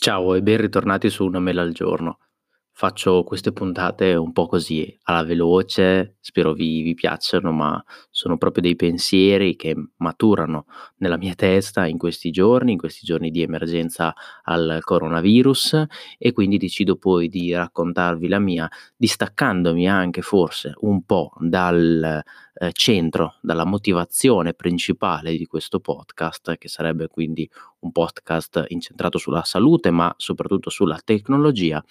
Ciao 0.00 0.36
e 0.36 0.42
ben 0.42 0.58
ritornati 0.58 1.10
su 1.10 1.24
Una 1.24 1.40
mela 1.40 1.62
al 1.62 1.72
giorno. 1.72 2.20
Faccio 2.70 3.24
queste 3.24 3.52
puntate 3.52 4.14
un 4.14 4.30
po' 4.30 4.46
così, 4.46 4.96
alla 5.02 5.24
veloce, 5.24 6.18
spero 6.20 6.52
vi 6.52 6.82
vi 6.82 6.94
piacciono, 6.94 7.50
ma 7.50 7.82
sono 8.08 8.38
proprio 8.38 8.62
dei 8.62 8.76
pensieri 8.76 9.56
che 9.56 9.74
maturano 9.96 10.66
nella 10.98 11.16
mia 11.16 11.34
testa 11.34 11.84
in 11.86 11.98
questi 11.98 12.30
giorni, 12.30 12.70
in 12.70 12.78
questi 12.78 13.04
giorni 13.04 13.32
di 13.32 13.42
emergenza 13.42 14.14
al 14.44 14.78
coronavirus 14.82 15.86
e 16.16 16.30
quindi 16.30 16.58
decido 16.58 16.94
poi 16.94 17.28
di 17.28 17.52
raccontarvi 17.52 18.28
la 18.28 18.38
mia, 18.38 18.70
distaccandomi 18.96 19.88
anche 19.88 20.22
forse 20.22 20.74
un 20.82 21.02
po' 21.02 21.32
dal, 21.40 22.22
ehm, 22.58 22.70
centro, 22.72 23.36
dalla 23.40 23.64
motivazione 23.64 24.54
principale 24.54 25.36
di 25.36 25.46
questo 25.46 25.80
podcast, 25.80 26.56
che 26.56 26.68
sarebbe 26.68 27.08
quindi 27.08 27.48
un 27.80 27.92
podcast 27.92 28.64
incentrato 28.68 29.18
sulla 29.18 29.44
salute, 29.44 29.90
ma 29.90 30.12
soprattutto 30.16 30.70
sulla 30.70 31.00
tecnologia. 31.04 31.82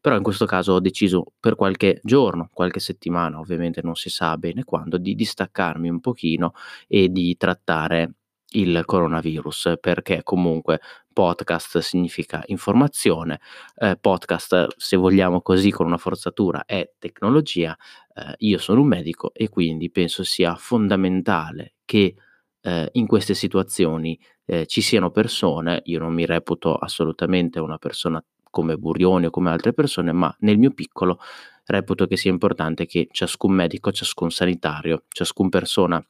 Però 0.00 0.16
in 0.16 0.22
questo 0.22 0.46
caso 0.46 0.74
ho 0.74 0.80
deciso 0.80 1.32
per 1.40 1.56
qualche 1.56 2.00
giorno, 2.02 2.48
qualche 2.52 2.80
settimana, 2.80 3.38
ovviamente 3.38 3.80
non 3.82 3.94
si 3.94 4.10
sa 4.10 4.36
bene 4.38 4.64
quando, 4.64 4.98
di 4.98 5.14
distaccarmi 5.14 5.88
un 5.88 6.00
pochino 6.00 6.54
e 6.86 7.08
di 7.10 7.36
trattare 7.36 8.14
il 8.54 8.82
coronavirus, 8.84 9.74
perché 9.80 10.22
comunque 10.22 10.80
podcast 11.12 11.78
significa 11.78 12.42
informazione, 12.46 13.40
ehm, 13.76 13.96
podcast, 14.00 14.68
se 14.76 14.96
vogliamo 14.96 15.40
così 15.42 15.70
con 15.70 15.86
una 15.86 15.98
forzatura, 15.98 16.64
è 16.64 16.90
tecnologia. 16.98 17.76
Ehm, 18.14 18.34
io 18.38 18.58
sono 18.58 18.80
un 18.80 18.88
medico 18.88 19.32
e 19.34 19.48
quindi 19.48 19.90
penso 19.90 20.24
sia 20.24 20.54
fondamentale 20.56 21.74
che, 21.84 22.14
ehm, 22.62 22.88
in 22.92 23.06
queste 23.06 23.34
situazioni, 23.34 24.18
ehm, 24.46 24.64
ci 24.66 24.80
siano 24.80 25.10
persone 25.10 25.80
io 25.84 25.98
non 25.98 26.12
mi 26.14 26.26
reputo 26.26 26.74
assolutamente 26.76 27.60
una 27.60 27.78
persona 27.78 28.22
come 28.50 28.76
Burioni 28.76 29.26
o 29.26 29.30
come 29.30 29.50
altre 29.50 29.72
persone, 29.72 30.12
ma 30.12 30.34
nel 30.40 30.58
mio 30.58 30.70
piccolo 30.72 31.18
reputo 31.66 32.06
che 32.06 32.16
sia 32.16 32.30
importante 32.30 32.86
che 32.86 33.08
ciascun 33.10 33.52
medico, 33.52 33.92
ciascun 33.92 34.30
sanitario, 34.30 35.04
ciascun 35.08 35.48
persona 35.48 36.04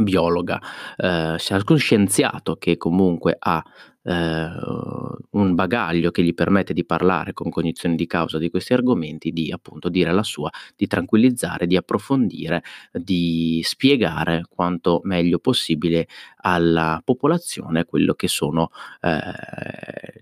biologa, 0.00 0.60
ehm, 0.96 1.38
ciascun 1.38 1.78
scienziato 1.78 2.56
che 2.56 2.76
comunque 2.76 3.36
ha, 3.38 3.62
un 4.04 5.54
bagaglio 5.54 6.10
che 6.10 6.22
gli 6.22 6.34
permette 6.34 6.72
di 6.72 6.84
parlare 6.84 7.32
con 7.32 7.50
cognizione 7.50 7.94
di 7.94 8.06
causa 8.06 8.38
di 8.38 8.50
questi 8.50 8.72
argomenti, 8.72 9.30
di 9.32 9.50
appunto 9.52 9.88
dire 9.88 10.12
la 10.12 10.22
sua, 10.22 10.50
di 10.76 10.86
tranquillizzare, 10.86 11.66
di 11.66 11.76
approfondire, 11.76 12.62
di 12.92 13.60
spiegare 13.64 14.44
quanto 14.48 15.00
meglio 15.04 15.38
possibile 15.38 16.06
alla 16.42 17.00
popolazione 17.04 17.84
quello 17.84 18.14
che 18.14 18.28
sono, 18.28 18.70
ehm, 19.00 19.20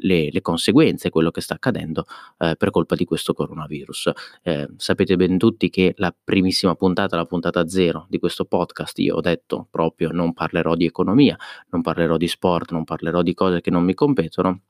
le 0.03 0.31
le 0.31 0.41
conseguenze, 0.41 1.11
quello 1.11 1.31
che 1.31 1.41
sta 1.41 1.55
accadendo, 1.55 2.05
ehm, 2.39 2.55
per 2.57 2.71
colpa 2.71 2.95
di 2.95 3.05
questo 3.05 3.33
coronavirus. 3.35 4.11
Ehm, 4.43 4.75
sapete 4.77 5.17
ben 5.17 5.39
tutti 5.39 5.71
che 5.71 5.95
la 5.97 6.15
primissima 6.23 6.75
puntata, 6.75 7.17
la 7.17 7.25
puntata 7.27 7.67
0 7.69 8.07
di 8.09 8.19
questo 8.19 8.45
podcast, 8.45 8.99
io 8.99 9.17
ho 9.17 9.21
detto 9.21 9.67
proprio: 9.71 10.11
"Non 10.13 10.33
parlerò 10.33 10.75
di 10.75 10.85
economia, 10.87 11.37
non 11.71 11.83
parlerò 11.83 12.17
di 12.17 12.29
sport, 12.29 12.73
non 12.73 12.85
parlerò 12.85 13.23
di 13.23 13.35
cose 13.35 13.61
che 13.61 13.70
non 13.71 13.85
mi 13.85 13.95
competono". 13.95 14.63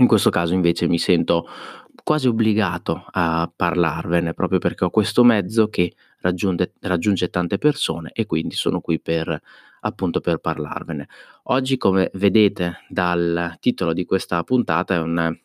In 0.00 0.06
questo 0.06 0.30
caso 0.30 0.54
invece 0.54 0.86
mi 0.88 0.98
sento 0.98 1.46
quasi 2.04 2.28
obbligato 2.28 3.04
a 3.10 3.50
parlarvene, 3.54 4.34
proprio 4.34 4.58
perché 4.58 4.84
ho 4.84 4.90
questo 4.90 5.24
mezzo 5.24 5.68
che 5.68 5.92
raggiunde 6.20 6.74
raggiunge 6.80 7.28
tante 7.30 7.58
persone 7.58 8.10
e 8.14 8.26
quindi 8.26 8.54
sono 8.54 8.80
qui 8.80 9.00
per 9.00 9.40
appunto 9.82 10.20
per 10.20 10.38
parlarvene. 10.38 11.08
Oggi, 11.44 11.76
come 11.78 12.10
vedete 12.14 12.84
dal 12.88 13.56
titolo 13.60 13.92
di 13.94 14.04
questa 14.04 14.42
puntata, 14.44 14.94
è 14.94 15.00
un 15.00 15.36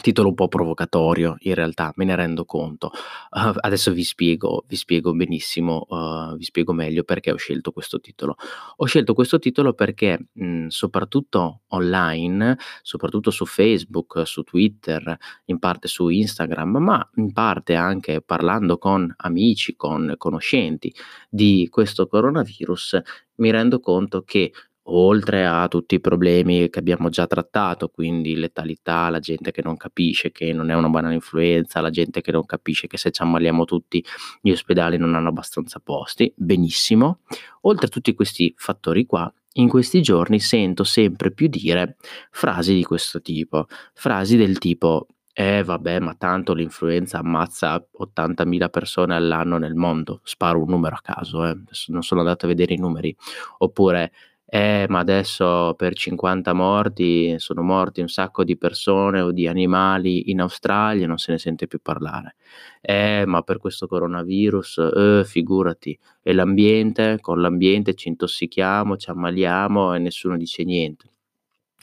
titolo 0.00 0.28
un 0.28 0.34
po' 0.34 0.48
provocatorio 0.48 1.36
in 1.40 1.54
realtà, 1.54 1.92
me 1.96 2.04
ne 2.04 2.16
rendo 2.16 2.44
conto. 2.44 2.90
Uh, 3.30 3.52
adesso 3.60 3.92
vi 3.92 4.02
spiego 4.02 4.64
vi 4.66 4.76
spiego 4.76 5.14
benissimo, 5.14 5.86
uhm, 5.88 6.36
vi 6.36 6.44
spiego 6.44 6.72
meglio 6.72 7.04
perché 7.04 7.30
ho 7.30 7.36
scelto 7.36 7.70
questo 7.72 8.00
titolo. 8.00 8.34
Ho 8.76 8.84
scelto 8.86 9.14
questo 9.14 9.38
titolo 9.38 9.72
perché, 9.72 10.26
mhmm, 10.32 10.66
soprattutto 10.68 11.62
online, 11.68 12.58
soprattutto 12.82 13.30
su 13.30 13.46
Facebook, 13.46 14.22
su 14.26 14.42
Twitter, 14.42 15.16
in 15.46 15.58
parte 15.58 15.88
su 15.88 16.08
Instagram, 16.08 16.76
ma 16.78 17.10
in 17.16 17.32
parte 17.32 17.74
anche 17.76 18.20
parlando 18.20 18.78
con 18.78 19.12
amici, 19.18 19.76
con 19.76 20.14
conoscenti 20.18 20.92
di 21.30 21.68
questo 21.70 22.06
coronavirus, 22.08 23.00
mi 23.36 23.50
rendo 23.50 23.80
conto 23.80 24.22
che 24.22 24.52
oltre 24.86 25.46
a 25.46 25.66
tutti 25.68 25.94
i 25.94 26.00
problemi 26.00 26.68
che 26.68 26.78
abbiamo 26.78 27.08
già 27.08 27.26
trattato, 27.26 27.88
quindi 27.88 28.34
letalità, 28.36 29.08
la 29.08 29.18
gente 29.18 29.50
che 29.50 29.62
non 29.62 29.76
capisce 29.76 30.30
che 30.30 30.52
non 30.52 30.70
è 30.70 30.74
una 30.74 30.88
banale 30.88 31.14
influenza, 31.14 31.80
la 31.80 31.90
gente 31.90 32.20
che 32.20 32.32
non 32.32 32.44
capisce 32.44 32.86
che 32.86 32.98
se 32.98 33.10
ci 33.10 33.22
ammaliamo 33.22 33.64
tutti 33.64 34.04
gli 34.40 34.50
ospedali 34.50 34.96
non 34.98 35.14
hanno 35.14 35.28
abbastanza 35.28 35.80
posti, 35.80 36.32
benissimo. 36.36 37.20
Oltre 37.62 37.86
a 37.86 37.88
tutti 37.88 38.14
questi 38.14 38.52
fattori 38.56 39.06
qua, 39.06 39.32
in 39.54 39.68
questi 39.68 40.02
giorni 40.02 40.40
sento 40.40 40.84
sempre 40.84 41.30
più 41.32 41.46
dire 41.48 41.96
frasi 42.30 42.74
di 42.74 42.84
questo 42.84 43.20
tipo, 43.20 43.66
frasi 43.94 44.36
del 44.36 44.58
tipo: 44.58 45.06
"Eh 45.32 45.62
vabbè, 45.62 46.00
ma 46.00 46.14
tanto 46.14 46.52
l'influenza 46.54 47.18
ammazza 47.18 47.84
80.000 47.92 48.68
persone 48.68 49.14
all'anno 49.14 49.56
nel 49.58 49.74
mondo." 49.74 50.20
Sparo 50.24 50.60
un 50.62 50.68
numero 50.70 50.96
a 50.96 51.00
caso, 51.02 51.46
eh, 51.46 51.56
non 51.88 52.02
sono 52.02 52.20
andato 52.20 52.46
a 52.46 52.48
vedere 52.48 52.74
i 52.74 52.78
numeri. 52.78 53.14
Oppure: 53.58 54.12
"Eh, 54.54 54.86
ma 54.88 55.00
adesso 55.00 55.74
per 55.76 55.94
50 55.94 56.52
morti 56.52 57.34
sono 57.40 57.62
morti 57.62 58.00
un 58.00 58.06
sacco 58.08 58.44
di 58.44 58.56
persone 58.56 59.20
o 59.20 59.32
di 59.32 59.48
animali 59.48 60.30
in 60.30 60.40
Australia 60.40 61.08
non 61.08 61.18
se 61.18 61.32
ne 61.32 61.38
sente 61.38 61.66
più 61.66 61.80
parlare. 61.82 62.36
Eh, 62.80 63.24
ma 63.26 63.42
per 63.42 63.58
questo 63.58 63.88
coronavirus, 63.88 64.78
eh, 64.94 65.22
figurati. 65.24 65.98
E 66.22 66.32
l'ambiente? 66.32 67.18
Con 67.20 67.40
l'ambiente 67.40 67.94
ci 67.94 68.06
intossichiamo, 68.08 68.96
ci 68.96 69.10
ammaliamo 69.10 69.92
e 69.94 69.98
nessuno 69.98 70.36
dice 70.36 70.62
niente." 70.62 71.08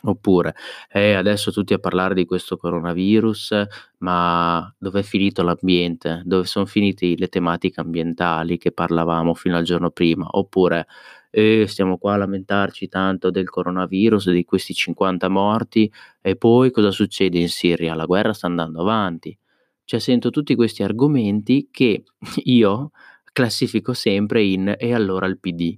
Oppure: 0.03 0.55
"Eh, 0.91 1.13
adesso 1.15 1.51
tutti 1.51 1.73
a 1.73 1.79
parlare 1.79 2.15
di 2.15 2.25
questo 2.25 2.57
coronavirus, 2.57 3.65
ma 3.99 4.73
dov'è 4.79 5.03
finito 5.03 5.43
l'ambiente? 5.43 6.21
Dove 6.25 6.45
son 6.47 6.67
finiti 6.67 7.17
le 7.17 7.27
tematiche 7.29 7.81
ambientali 7.81 8.57
che 8.57 8.71
parlavamo 8.71 9.33
fino 9.35 9.57
al 9.57 9.63
giorno 9.65 9.91
prima?" 9.91 10.27
Oppure: 10.31 10.87
"Eh, 11.31 11.65
stiamo 11.67 11.97
qua 11.97 12.13
a 12.13 12.17
lamentarci 12.17 12.87
tanto 12.89 13.31
del 13.31 13.49
coronavirus, 13.49 14.31
di 14.31 14.43
questi 14.45 14.73
50 14.75 15.29
morti, 15.29 15.91
e 16.21 16.35
poi 16.35 16.71
cosa 16.71 16.91
succede 16.91 17.39
in 17.39 17.49
Siria? 17.49 17.95
La 17.95 18.05
guerra 18.05 18.33
sta 18.33 18.47
andando 18.47 18.81
avanti." 18.81 19.35
Cioè 19.85 19.99
sento 19.99 20.29
tutti 20.29 20.55
questi 20.55 20.83
argomenti 20.83 21.69
che 21.71 22.03
io 22.45 22.91
classifico 23.33 23.93
sempre 23.93 24.43
in: 24.43 24.75
"E 24.77 24.93
allora 24.93 25.25
il 25.27 25.39
PD?" 25.39 25.77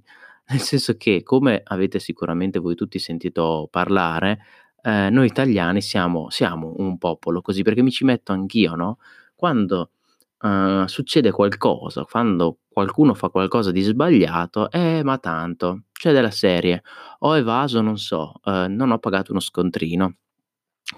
Nel 0.50 0.60
senso 0.60 0.96
che, 0.98 1.22
come 1.22 1.62
avete 1.64 1.98
sicuramente 2.00 2.58
voi 2.58 2.74
tutti 2.74 2.98
sentito 2.98 3.68
parlare, 3.70 4.40
ehm, 4.82 5.12
noi 5.14 5.26
italiani 5.26 5.80
siamo 5.80 6.28
siamo 6.30 6.74
un 6.78 6.98
popolo 6.98 7.40
così, 7.42 7.62
perché 7.62 7.82
mi 7.82 7.90
ci 7.92 8.04
metto 8.04 8.32
anch'io, 8.32 8.74
no, 8.76 8.98
quando, 9.34 9.92
uhm, 10.44 10.86
succede 10.86 11.32
qualcosa, 11.32 12.04
quando 12.04 12.58
qualcuno 12.68 13.14
fa 13.14 13.30
qualcosa 13.30 13.72
di 13.72 13.82
sbagliato: 13.82 14.70
"Eh, 14.70 15.02
ma 15.04 15.18
tanto." 15.18 15.84
Cioè 15.92 16.12
della 16.14 16.30
serie: 16.32 16.82
"Ho 17.20 17.36
evaso, 17.36 17.80
non 17.82 17.98
so, 17.98 18.34
uhm, 18.44 18.74
non 18.74 18.92
ho 18.92 18.98
pagato 19.00 19.32
uno 19.32 19.40
scontrino, 19.40 20.16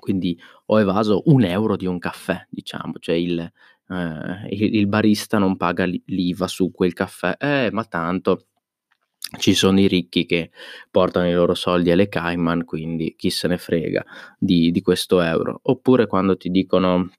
quindi 0.01 0.39
ho 0.67 0.81
evaso 0.81 1.23
1 1.27 1.45
euro 1.45 1.77
di 1.77 1.87
un 1.87 1.99
caffè", 1.99 2.47
diciamo, 2.51 2.95
cioè 3.01 3.15
il 3.17 3.53
ehm, 3.91 4.47
il 4.51 4.87
barista 4.89 5.39
non 5.39 5.57
paga 5.57 5.85
l'i 5.87 6.03
l'IVA 6.07 6.49
su 6.49 6.71
quel 6.73 6.93
caffè: 6.95 7.37
"Eh, 7.41 7.71
ma 7.73 7.85
tanto 7.85 8.47
ci 9.41 9.55
sono 9.55 9.81
i 9.81 9.89
ricchi 9.89 10.27
che 10.27 10.51
portano 10.91 11.29
i 11.29 11.35
loro 11.35 11.55
soldi 11.55 11.91
alle 11.93 12.09
Cayman, 12.09 12.65
quindi 12.65 13.15
chi 13.17 13.31
se 13.31 13.49
ne 13.49 13.59
frega 13.59 14.05
di 14.39 14.71
di 14.73 14.83
questo 14.83 15.21
euro." 15.23 15.61
Oppure 15.65 16.07
quando 16.09 16.37
ti 16.39 16.51
dicono 16.51 17.11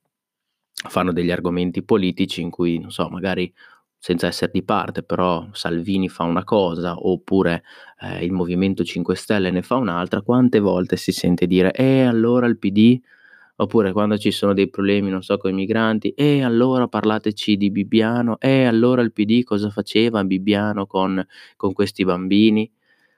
fanno 0.89 1.12
degli 1.13 1.31
argomenti 1.31 1.83
politici 1.83 2.41
in 2.41 2.50
cui, 2.51 2.79
non 2.79 2.91
so, 2.91 3.09
magari 3.09 3.51
senza 4.00 4.27
esser 4.27 4.51
di 4.51 4.63
parte, 4.63 5.03
però 5.03 5.47
Salvini 5.53 6.07
fa 6.09 6.24
una 6.24 6.44
cosa, 6.44 6.95
oppure, 6.97 7.63
ehm, 8.01 8.21
il 8.24 8.31
Movimento 8.31 8.83
5 8.83 9.15
Stelle 9.15 9.51
ne 9.51 9.62
fa 9.63 9.75
un'altra, 9.75 10.21
quante 10.21 10.59
volte 10.59 10.97
si 10.97 11.12
sente 11.12 11.47
dire: 11.47 11.71
"E 11.74 12.03
allora 12.03 12.47
il 12.47 12.57
PD?" 12.59 13.00
Oppure 13.59 13.91
quando 13.91 14.18
ci 14.19 14.29
sono 14.31 14.53
dei 14.53 14.69
problemi, 14.69 15.09
non 15.09 15.24
so, 15.24 15.38
coi 15.38 15.51
migranti: 15.53 16.09
"E 16.15 16.44
allora 16.44 16.88
parlateci 16.88 17.57
di 17.57 17.71
Bibbiano, 17.71 18.38
e 18.39 18.65
allora 18.65 19.01
il 19.01 19.12
PD 19.13 19.44
cosa 19.44 19.69
faceva 19.71 20.23
Bibbiano 20.23 20.85
con 20.88 21.23
con 21.57 21.73
questi 21.73 22.03
bambini?" 22.06 22.71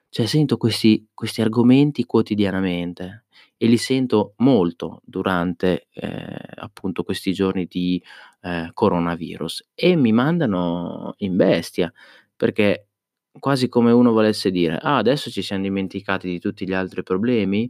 Cioè 0.10 0.26
sento 0.28 0.58
questi 0.58 1.08
questi 1.14 1.42
argomenti 1.42 2.06
quotidianamente 2.06 3.26
e 3.62 3.68
li 3.68 3.78
sento 3.78 4.36
molto 4.38 5.02
durante, 5.06 5.88
ehm, 5.94 6.38
appunto 6.56 7.04
questi 7.04 7.34
giorni 7.34 7.66
di, 7.68 8.02
ehm, 8.42 8.72
coronavirus 8.74 9.70
e 9.76 9.96
mi 9.98 10.14
mandano 10.14 11.16
in 11.20 11.36
bestia, 11.36 11.92
perché 12.38 12.88
quasi 13.40 13.68
come 13.70 13.92
uno 13.92 14.12
volesse 14.14 14.52
dire: 14.52 14.78
"Ah, 14.82 14.98
adesso 14.98 15.30
ci 15.32 15.42
siam 15.44 15.62
dimenticati 15.62 16.30
di 16.30 16.40
tutti 16.40 16.66
gli 16.68 16.74
altri 16.74 17.04
problemi?" 17.04 17.70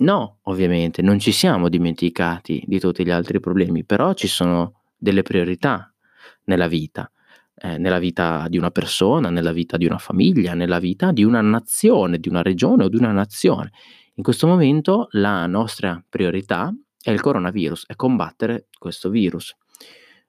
No, 0.00 0.40
ovviamente, 0.42 1.00
non 1.00 1.18
ci 1.18 1.32
siamo 1.32 1.68
dimenticati 1.70 2.62
di 2.66 2.78
tutti 2.78 3.02
gli 3.04 3.10
altri 3.10 3.40
problemi, 3.40 3.82
però 3.84 4.12
ci 4.12 4.26
sono 4.28 4.82
delle 4.96 5.22
priorità 5.22 5.90
nella 6.44 6.68
vita, 6.68 7.10
ehm, 7.56 7.80
nella 7.80 7.98
vita 7.98 8.46
di 8.48 8.58
una 8.58 8.70
persona, 8.70 9.30
nella 9.30 9.52
vita 9.52 9.78
di 9.78 9.86
una 9.86 9.96
famiglia, 9.98 10.52
nella 10.54 10.78
vita 10.78 11.12
di 11.12 11.24
una 11.24 11.40
nazione, 11.40 12.18
di 12.18 12.28
una 12.28 12.42
regione 12.42 12.84
o 12.84 12.88
di 12.88 12.96
una 12.96 13.12
nazione. 13.12 13.70
In 14.18 14.22
questo 14.22 14.46
momento 14.46 15.08
la 15.10 15.46
nostra 15.46 16.02
priorità 16.08 16.74
è 17.02 17.10
il 17.10 17.20
coronavirus, 17.20 17.84
è 17.86 17.96
combattere 17.96 18.68
questo 18.78 19.10
virus. 19.10 19.54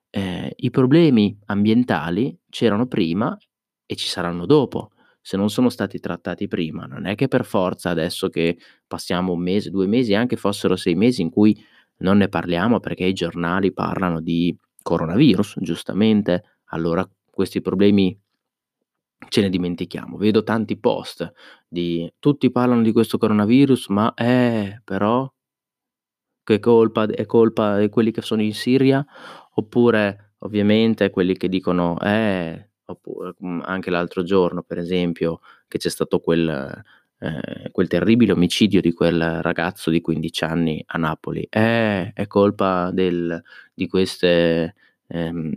Ehm, 0.10 0.50
i 0.57 0.69
problemi 0.72 1.38
ambientali 1.45 2.38
c'erano 2.50 2.88
prima 2.88 3.38
e 3.86 3.95
ci 3.95 4.07
saranno 4.10 4.45
dopo. 4.45 4.92
Se 5.22 5.38
non 5.38 5.50
sono 5.50 5.69
stati 5.69 6.00
trattati 6.00 6.50
prima, 6.50 6.86
non 6.86 7.06
è 7.06 7.16
che 7.16 7.30
per 7.30 7.45
forza 7.45 7.89
adesso 7.89 8.28
che 8.28 8.57
passiamo 8.86 9.31
1 9.31 9.42
mese, 9.42 9.69
2 9.69 9.88
mesi, 9.88 10.13
anche 10.13 10.36
fossero 10.36 10.75
6 10.75 10.95
mesi 10.95 11.22
in 11.22 11.30
cui 11.30 11.57
non 12.00 12.18
ne 12.18 12.28
parliamo 12.28 12.81
perché 12.81 13.06
i 13.06 13.13
giornali 13.13 13.72
parlano 13.72 14.19
di 14.19 14.54
coronavirus, 14.81 15.60
giustamente, 15.62 16.44
allora 16.72 17.10
questi 17.30 17.62
problemi 17.62 18.18
ce 19.30 19.42
ne 19.42 19.50
dimentichiamo. 19.50 20.18
Vedo 20.18 20.44
tanti 20.44 20.78
post 20.78 21.31
di 21.68 22.12
tutti 22.19 22.52
parlano 22.52 22.81
di 22.81 22.92
questo 22.92 23.18
coronavirus, 23.18 23.88
ma 23.90 24.14
eh, 24.14 24.81
però 24.84 25.31
che 26.44 26.60
colpa 26.60 27.06
è 27.08 27.25
colpa 27.25 27.78
di 27.80 27.90
quelli 27.90 28.12
che 28.12 28.22
sono 28.22 28.42
in 28.42 28.54
Siria? 28.54 29.06
Oppure 29.56 30.34
ovviamente 30.40 31.10
quelli 31.10 31.36
che 31.36 31.50
dicono 31.50 32.00
eh, 32.00 32.69
oppure 32.86 33.34
mhmm, 33.40 33.64
anche 33.66 33.90
l'altro 33.90 34.24
giorno 34.24 34.62
per 34.64 34.78
esempio 34.78 35.40
che 35.68 35.78
c'è 35.78 35.90
stato 35.90 36.20
quel 36.20 36.84
ehm, 37.20 37.72
quel 37.72 37.88
terribile 37.88 38.31
omicidio 38.34 38.80
di 38.81 38.94
quel 38.94 39.42
ragazzo 39.42 39.90
di 39.90 40.00
15 40.02 40.44
anni 40.44 40.84
a 40.88 40.98
Napoli. 40.98 41.46
Eh, 41.50 42.13
è 42.13 42.28
colpa 42.28 42.92
del 42.92 43.42
di 43.74 43.88
queste 43.88 44.75
ehm, 45.07 45.54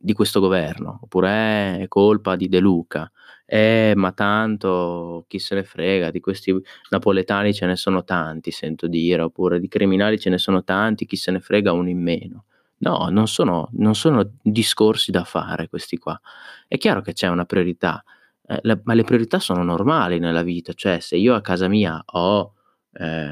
di 0.00 0.12
questo 0.12 0.40
governo. 0.40 1.00
Oppure 1.02 1.78
eh, 1.78 1.82
è 1.84 1.88
colpa 1.88 2.36
di 2.36 2.48
De 2.48 2.60
Luca. 2.60 3.10
Eh, 3.46 3.92
ma 3.96 4.12
tanto 4.12 5.24
chi 5.28 5.38
se 5.38 5.54
ne 5.54 5.64
frega 5.64 6.10
di 6.10 6.20
questi 6.20 6.54
napoletani 6.90 7.54
ce 7.54 7.64
ne 7.66 7.76
sono 7.76 8.04
tanti, 8.04 8.50
sento 8.50 8.86
dire, 8.86 9.22
oppure 9.22 9.58
di 9.60 9.68
criminali 9.68 10.18
ce 10.18 10.28
ne 10.30 10.38
sono 10.38 10.62
tanti, 10.64 11.06
chi 11.06 11.16
se 11.16 11.30
ne 11.30 11.40
frega 11.40 11.72
uno 11.72 11.88
in 11.88 12.02
meno. 12.02 12.44
No, 12.80 13.08
non 13.10 13.26
sono 13.26 13.68
non 13.72 13.94
sono 13.94 14.34
discorsi 14.42 15.10
da 15.10 15.24
fare 15.24 15.68
questi 15.68 15.96
qua. 15.98 16.18
È 16.68 16.76
chiaro 16.78 17.00
che 17.00 17.12
c'è 17.12 17.28
una 17.28 17.44
priorità, 17.44 18.02
ehm, 18.46 18.58
le 18.62 18.80
ma 18.84 18.94
le 18.94 19.04
priorità 19.04 19.38
sono 19.38 19.62
normali 19.62 20.18
nella 20.18 20.42
vita, 20.42 20.72
cioè 20.74 21.00
se 21.00 21.16
io 21.16 21.34
a 21.34 21.40
casa 21.40 21.68
mia 21.68 22.00
ho, 22.06 22.52
ehm, 22.92 23.30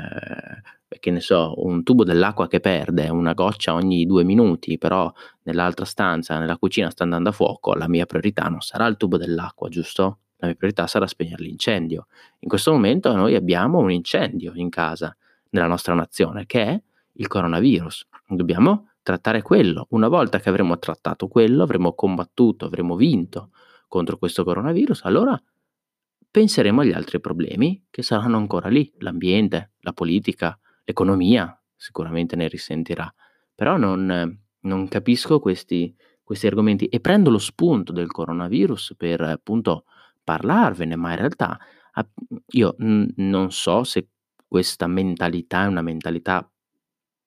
che 0.88 1.10
ne 1.10 1.20
so, 1.20 1.54
un 1.64 1.82
tubo 1.82 2.04
dell'acqua 2.04 2.46
che 2.48 2.60
perde 2.60 3.08
una 3.08 3.32
goccia 3.32 3.74
ogni 3.74 4.06
2 4.06 4.24
minuti, 4.24 4.78
però 4.78 5.12
nell'altra 5.42 5.84
stanza, 5.84 6.38
nella 6.38 6.56
cucina 6.56 6.90
sta 6.90 7.02
andando 7.04 7.30
a 7.30 7.32
fuoco, 7.32 7.74
la 7.74 7.88
mia 7.88 8.06
priorità 8.06 8.44
non 8.44 8.60
sarà 8.60 8.86
il 8.86 8.96
tubo 8.96 9.16
dell'acqua, 9.16 9.68
giusto? 9.68 10.20
La 10.36 10.46
mia 10.48 10.56
priorità 10.56 10.86
sarà 10.86 11.06
spegnere 11.06 11.42
l'incendio. 11.42 12.06
In 12.40 12.48
questo 12.48 12.70
momento 12.72 13.14
noi 13.14 13.34
abbiamo 13.34 13.78
un 13.78 13.90
incendio 13.90 14.52
in 14.54 14.68
casa, 14.68 15.16
nella 15.50 15.66
nostra 15.66 15.94
nazione, 15.94 16.46
che 16.46 16.62
è 16.62 16.82
il 17.12 17.26
coronavirus. 17.26 18.06
Dobbiamo 18.28 18.90
trattare 19.02 19.42
quello. 19.42 19.86
Una 19.90 20.08
volta 20.08 20.38
che 20.38 20.48
avremo 20.48 20.78
trattato 20.78 21.28
quello, 21.28 21.62
avremo 21.62 21.94
combattuto, 21.94 22.66
avremo 22.66 22.96
vinto 22.96 23.50
contro 23.88 24.18
questo 24.18 24.44
coronavirus, 24.44 25.04
allora 25.04 25.40
penseremo 26.28 26.82
agli 26.82 26.92
altri 26.92 27.20
problemi 27.20 27.86
che 27.88 28.02
saranno 28.02 28.36
ancora 28.36 28.68
lì, 28.68 28.92
l'ambiente, 28.98 29.70
la 29.80 29.92
politica, 29.92 30.58
l'economia 30.86 31.60
sicuramente 31.76 32.36
ne 32.36 32.48
risentirà. 32.48 33.12
Però 33.54 33.76
non 33.76 34.40
non 34.66 34.88
capisco 34.88 35.38
questi 35.40 35.94
questi 36.24 36.48
argomenti 36.48 36.86
e 36.86 36.98
prendo 37.00 37.30
lo 37.30 37.38
spunto 37.38 37.92
del 37.92 38.10
coronavirus 38.10 38.94
per 38.96 39.20
appunto 39.20 39.84
parlarvene, 40.24 40.96
ma 40.96 41.10
in 41.12 41.16
realtà 41.18 41.58
io, 42.52 42.74
mhmm, 42.78 43.06
non 43.16 43.52
so 43.52 43.84
se 43.84 44.08
questa 44.46 44.86
mentalità 44.88 45.64
è 45.64 45.66
una 45.68 45.82
mentalità 45.82 46.48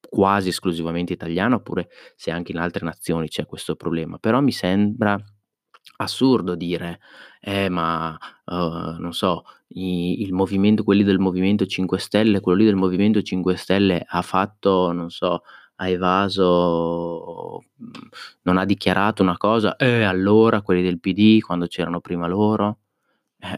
quasi 0.10 0.50
esclusivamente 0.50 1.14
italiana, 1.14 1.56
oppure 1.56 1.90
se 2.16 2.32
anche 2.32 2.52
in 2.52 2.58
altre 2.60 2.86
nazioni 2.86 3.28
c'è 3.30 3.46
questo 3.46 3.76
problema, 3.76 4.18
però 4.18 4.42
mi 4.42 4.52
sembra 4.52 5.18
assurdo 5.98 6.56
dire: 6.56 7.00
"Eh, 7.42 7.70
ma, 7.70 8.18
uhm, 8.46 8.98
non 9.00 9.14
so, 9.14 9.44
i 9.70 10.22
il 10.22 10.34
movimento 10.34 10.84
quelli 10.84 11.04
del 11.04 11.20
Movimento 11.20 11.66
5 11.66 12.00
Stelle, 12.00 12.40
quello 12.42 12.60
lì 12.60 12.66
del 12.66 12.76
Movimento 12.76 13.22
5 13.22 13.56
Stelle 13.58 14.04
ha 14.08 14.22
fatto, 14.22 14.92
non 14.92 15.10
so, 15.12 15.44
ha 15.76 15.88
evaso, 15.90 17.62
mhmm, 17.78 17.92
non 18.44 18.58
ha 18.58 18.66
dichiarato 18.66 19.22
una 19.24 19.38
cosa, 19.38 19.76
eh, 19.78 20.04
allora 20.04 20.62
quelli 20.62 20.82
del 20.84 21.00
PD 21.00 21.40
quando 21.42 21.68
c'erano 21.68 22.00
prima 22.02 22.28
loro?" 22.28 22.78
Eh, 23.42 23.56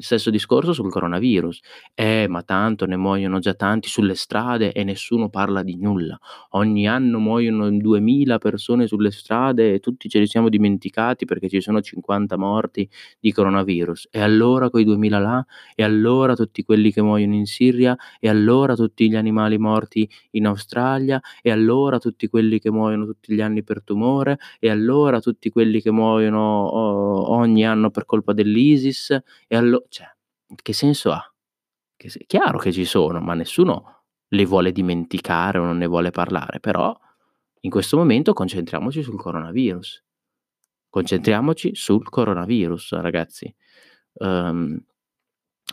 stesso 0.00 0.30
discorso 0.30 0.72
sul 0.72 0.88
coronavirus. 0.90 1.60
"Eh, 1.94 2.26
ma 2.28 2.42
tanto 2.44 2.86
ne 2.86 2.94
muoiono 2.96 3.40
già 3.40 3.54
tanti 3.54 3.88
sulle 3.88 4.14
strade 4.14 4.72
e 4.72 4.84
nessuno 4.84 5.28
parla 5.30 5.62
di 5.64 5.76
nulla. 5.76 6.16
Ogni 6.50 6.86
anno 6.86 7.18
muoiono 7.18 7.68
2000 7.76 8.38
persone 8.38 8.86
sulle 8.86 9.10
strade 9.10 9.74
e 9.74 9.80
tutti 9.80 10.08
ce 10.08 10.20
li 10.20 10.26
siamo 10.28 10.48
dimenticati 10.48 11.24
perché 11.24 11.48
ci 11.48 11.60
sono 11.60 11.80
50 11.80 12.36
morti 12.36 12.88
di 13.18 13.32
coronavirus. 13.32 14.08
E 14.12 14.20
allora 14.20 14.70
quei 14.70 14.84
2000 14.84 15.18
là? 15.18 15.44
E 15.74 15.82
allora 15.82 16.36
tutti 16.36 16.62
quelli 16.62 16.92
che 16.92 17.02
muoiono 17.02 17.34
in 17.34 17.46
Siria? 17.46 17.96
E 18.20 18.28
allora 18.28 18.76
tutti 18.76 19.08
gli 19.10 19.16
animali 19.16 19.58
morti 19.58 20.08
in 20.32 20.46
Australia? 20.46 21.20
E 21.42 21.50
allora 21.50 21.98
tutti 21.98 22.28
quelli 22.28 22.60
che 22.60 22.70
muoiono 22.70 23.06
tutti 23.06 23.34
gli 23.34 23.40
anni 23.40 23.64
per 23.64 23.82
tumore? 23.82 24.38
E 24.60 24.70
allora 24.70 25.18
tutti 25.20 25.50
quelli 25.50 25.80
che 25.82 25.90
muoiono 25.90 26.38
o 26.66 27.30
ogni 27.34 27.66
anno 27.66 27.90
per 27.90 28.04
colpa 28.04 28.32
dell'ISIS? 28.32 29.15
E 29.46 29.56
allo 29.56 29.84
cioè, 29.88 30.06
che 30.62 30.72
senso 30.72 31.12
ha? 31.12 31.32
Che 31.96 32.10
se 32.10 32.24
chiaro 32.26 32.58
che 32.58 32.72
ci 32.72 32.84
sono, 32.84 33.20
ma 33.20 33.34
nessuno 33.34 34.04
le 34.28 34.44
vuole 34.46 34.72
dimenticare 34.72 35.58
o 35.58 35.64
non 35.64 35.78
ne 35.78 35.86
vuole 35.86 36.10
parlare, 36.10 36.60
però 36.60 36.96
in 37.62 37.70
questo 37.70 37.96
momento 37.96 38.32
concentriamoci 38.34 39.02
sul 39.02 39.18
coronavirus. 39.20 40.04
Concentriamoci 40.90 41.74
sul 41.74 42.08
coronavirus 42.08 42.94
ragazzi. 43.00 43.54
Uhm, 44.14 44.78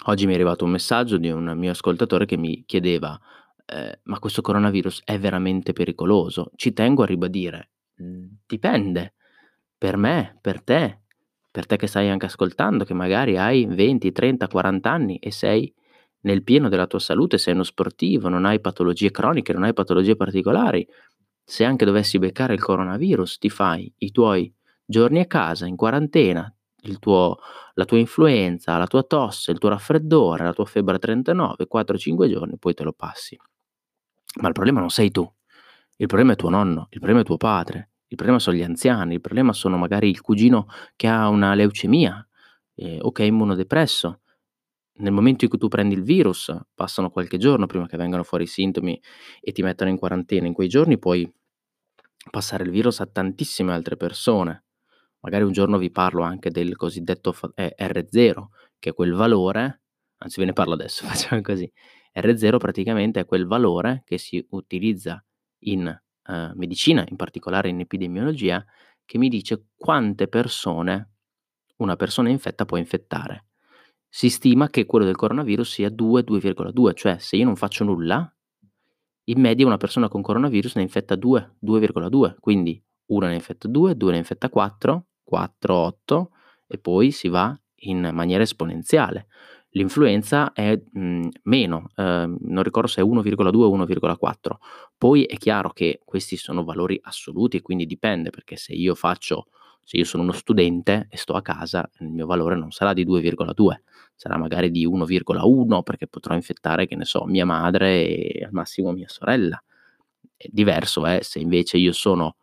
oggi 0.06 0.26
mi 0.26 0.34
è 0.34 0.36
arrivato 0.36 0.66
un 0.66 0.72
messaggio 0.72 1.18
di 1.18 1.30
un 1.30 1.54
mio 1.58 1.72
ascoltatore 1.72 2.26
che 2.26 2.38
mi 2.38 2.64
chiedeva: 2.66 3.20
"Ehm, 3.66 3.94
ma 4.04 4.20
questo 4.20 4.42
coronavirus 4.42 5.02
è 5.06 5.20
veramente 5.20 5.74
pericoloso?" 5.74 6.52
Ci 6.56 6.74
tengo 6.74 7.04
a 7.04 7.06
ribadire, 7.08 7.72
dipende. 8.48 9.14
Per 9.78 9.98
me, 9.98 10.38
per 10.42 10.62
te, 10.64 11.03
per 11.54 11.68
te 11.68 11.78
che 11.78 11.86
stai 11.86 12.10
anche 12.10 12.26
ascoltando, 12.26 12.84
che 12.84 12.96
magari 12.96 13.38
hai 13.38 13.68
20, 13.68 14.12
30, 14.12 14.48
40 14.48 14.90
anni 14.90 15.18
e 15.18 15.30
sei 15.30 15.72
nel 16.22 16.42
pieno 16.42 16.68
della 16.68 16.88
tua 16.88 16.98
salute, 16.98 17.38
sei 17.38 17.54
uno 17.54 17.62
sportivo, 17.62 18.28
non 18.28 18.46
hai 18.46 18.60
patologie 18.60 19.12
croniche, 19.12 19.54
non 19.54 19.62
hai 19.62 19.72
patologie 19.72 20.16
particolari. 20.16 20.84
Se 21.44 21.64
anche 21.64 21.86
dovessi 21.86 22.18
beccare 22.18 22.56
il 22.56 22.60
coronavirus, 22.60 23.38
ti 23.38 23.52
fai 23.52 23.94
i 24.00 24.10
tuoi 24.10 24.52
giorni 24.84 25.20
a 25.20 25.28
casa 25.28 25.68
in 25.68 25.76
quarantena, 25.76 26.52
tuo 27.00 27.38
la 27.76 27.86
tua 27.86 28.00
influenza, 28.00 28.76
la 28.80 28.88
tua 28.88 29.04
tosse, 29.04 29.52
il 29.52 29.60
tuo 29.60 29.70
raffreddore, 29.70 30.46
la 30.46 30.54
tua 30.54 30.66
febbre 30.66 30.96
a 30.96 31.00
39, 31.00 31.68
4, 31.68 31.98
5 32.00 32.30
giorni, 32.30 32.58
poi 32.58 32.74
te 32.74 32.84
lo 32.84 32.94
passi. 32.94 33.40
Ma 34.42 34.48
il 34.48 34.54
problema 34.54 34.80
non 34.80 34.90
sei 34.90 35.12
tu. 35.12 35.32
Il 35.98 36.08
problema 36.08 36.34
è 36.34 36.36
tuo 36.36 36.50
nonno, 36.50 36.88
il 36.90 36.98
problema 36.98 37.22
è 37.22 37.24
tuo 37.24 37.38
padre, 37.38 37.92
il 38.08 38.16
problema 38.16 38.40
son 38.40 38.54
gli 38.54 38.64
anziani, 38.64 39.16
il 39.16 39.22
problema 39.22 39.54
sono 39.54 39.78
magari 39.78 40.10
il 40.10 40.22
cugino 40.22 40.68
che 40.96 41.08
ha 41.08 41.28
una 41.30 41.54
leucemia, 41.56 42.28
ehm, 42.76 43.00
o 43.02 43.12
che 43.12 43.24
è 43.24 43.26
immunodepresso. 43.26 44.22
Nel 44.96 45.12
momento 45.12 45.44
in 45.46 45.50
cui 45.50 45.60
tu 45.60 45.68
prendi 45.68 45.96
il 45.96 46.04
virus, 46.04 46.56
passano 46.76 47.10
qualche 47.10 47.38
giorno 47.38 47.66
prima 47.66 47.88
che 47.88 47.98
vengano 47.98 48.24
fuori 48.24 48.44
i 48.44 48.48
sintomi 48.48 49.00
e 49.42 49.52
ti 49.52 49.64
mettano 49.64 49.90
in 49.90 49.98
quarantena. 49.98 50.48
In 50.48 50.54
quei 50.54 50.68
giorni 50.68 51.00
puoi 51.00 51.32
passare 52.30 52.64
il 52.64 52.70
virus 52.70 53.00
a 53.00 53.08
tantissime 53.08 53.74
altre 53.74 53.98
persone. 53.98 54.66
Magari 55.22 55.44
un 55.44 55.52
giorno 55.52 55.78
vi 55.78 55.92
parlo 55.92 56.24
anche 56.24 56.52
del 56.52 56.76
cosiddetto 56.76 57.32
f 57.32 57.50
e 57.56 57.76
R0, 57.80 58.48
che 58.78 58.90
è 58.90 58.94
quel 58.94 59.14
valore 59.14 59.84
anzi 60.24 60.40
ve 60.40 60.46
ne 60.46 60.54
parlo 60.54 60.74
adesso, 60.74 61.06
facciamo 61.06 61.42
così. 61.42 61.70
R0 62.16 62.58
praticamente 62.58 63.22
è 63.22 63.26
quel 63.26 63.46
valore 63.46 64.04
che 64.06 64.18
si 64.18 64.46
utilizza 64.52 65.24
in, 65.66 66.03
ehm, 66.28 66.54
medicina, 66.56 67.04
in 67.08 67.16
particolare 67.16 67.70
in 67.70 67.80
epidemiologia, 67.80 68.66
che 69.06 69.18
mi 69.18 69.30
dice 69.30 69.68
quante 69.76 70.28
persone 70.28 71.10
una 71.78 71.96
persona 71.96 72.30
infetta 72.30 72.66
può 72.66 72.78
infettare. 72.78 73.46
Si 74.08 74.30
stima 74.30 74.70
che 74.70 74.86
quello 74.86 75.06
del 75.06 75.16
coronavirus 75.16 75.72
sia 75.72 75.90
2, 75.90 76.24
2,2, 76.24 76.94
cioè 76.94 77.18
se 77.18 77.36
io 77.36 77.46
non 77.46 77.56
faccio 77.56 77.84
nulla, 77.84 78.32
in 79.26 79.40
media 79.40 79.66
una 79.66 79.78
persona 79.78 80.08
con 80.08 80.22
coronavirus 80.22 80.76
ne 80.76 80.82
infetta 80.84 81.16
2, 81.16 81.56
2,2, 81.60 82.36
quindi 82.40 82.82
1 83.06 83.28
ne 83.28 83.34
infetta 83.34 83.68
2, 83.68 83.96
2 83.96 84.12
ne 84.12 84.18
infetta 84.18 84.50
4, 84.50 85.06
4, 85.24 85.76
8 85.76 86.32
e 86.68 86.78
poi 86.78 87.12
si 87.12 87.28
va 87.28 87.58
in 87.86 88.10
maniera 88.14 88.44
esponenziale. 88.44 89.28
L'influenza 89.76 90.54
è, 90.54 90.80
mhmm, 90.94 91.30
meno, 91.44 91.90
ehm, 91.96 92.38
non 92.42 92.62
ricordo 92.64 92.88
se 92.88 93.02
è 93.02 93.04
1,2 93.04 93.66
o 93.66 93.72
1,4. 93.72 94.60
Poi 94.98 95.24
è 95.26 95.36
chiaro 95.38 95.72
che 95.72 96.00
questi 96.06 96.38
sono 96.38 96.64
valori 96.64 97.00
assoluti 97.04 97.58
e 97.58 97.62
quindi 97.64 97.86
dipende, 97.88 98.30
perché 98.30 98.56
se 98.56 98.74
io 98.74 98.94
faccio 98.96 99.48
se 99.86 99.98
io 99.98 100.06
sono 100.06 100.24
uno 100.24 100.32
studente 100.32 101.08
e 101.10 101.18
sto 101.18 101.34
a 101.34 101.42
casa, 101.42 101.90
il 102.00 102.08
mio 102.10 102.26
valore 102.26 102.56
non 102.56 102.72
sarà 102.72 102.94
di 102.94 103.04
2,2, 103.04 103.84
sarà 104.16 104.38
magari 104.38 104.72
di 104.72 104.86
1,1 104.86 105.84
perché 105.84 106.08
potrò 106.08 106.36
infettare, 106.36 106.86
che 106.88 106.96
ne 106.96 107.04
so, 107.04 107.26
mia 107.26 107.46
madre 107.46 108.06
e 108.08 108.46
al 108.46 108.52
massimo 108.54 108.92
mia 108.94 109.10
sorella. 109.10 109.62
È 110.38 110.48
diverso 110.52 111.06
è 111.06 111.20
se 111.22 111.40
invece 111.40 111.78
io 111.78 111.92
sono 111.92 112.36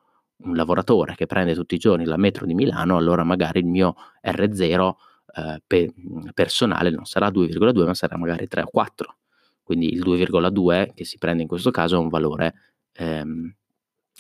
un 0.43 0.55
lavoratore 0.55 1.15
che 1.15 1.25
prende 1.27 1.55
tutti 1.55 1.77
i 1.77 1.79
giorni 1.79 2.05
la 2.05 2.17
metro 2.19 2.45
di 2.45 2.55
Milano, 2.55 2.97
allora 2.99 3.25
magari 3.25 3.61
il 3.61 3.67
mio 3.67 3.95
R0 4.23 4.97
eh, 5.35 5.63
pe- 5.67 5.93
personale 6.35 6.91
non 6.91 7.05
sarà 7.05 7.29
2,2 7.29 7.85
ma 7.85 7.95
sarà 7.95 8.17
magari 8.17 8.47
3 8.47 8.63
o 8.63 8.67
4. 8.71 9.17
Quindi 9.63 9.93
il 9.93 10.03
2,2 10.03 10.95
che 10.95 11.05
si 11.05 11.19
prende 11.19 11.43
in 11.43 11.49
questo 11.49 11.71
caso 11.71 11.97
è 11.97 11.99
un 11.99 12.09
valore, 12.09 12.55
ehm, 12.93 13.55